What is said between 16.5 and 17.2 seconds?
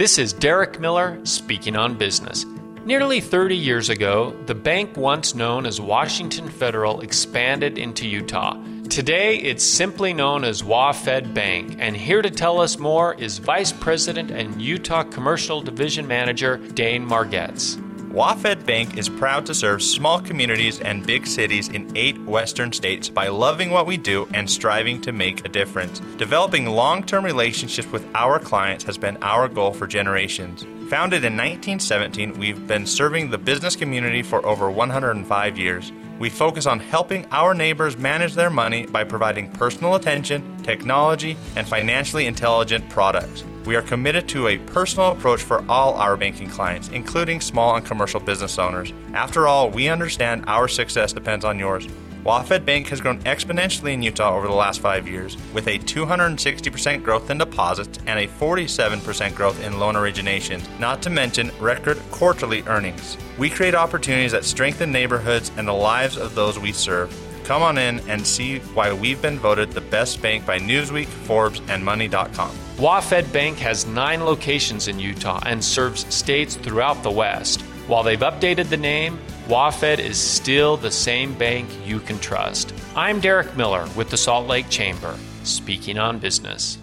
Dane